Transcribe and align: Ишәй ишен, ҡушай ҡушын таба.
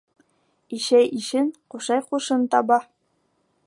Ишәй 0.77 1.11
ишен, 1.19 1.53
ҡушай 1.75 2.05
ҡушын 2.09 2.49
таба. 2.57 2.81